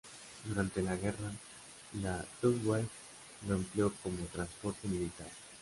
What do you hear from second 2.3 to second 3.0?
Luftwaffe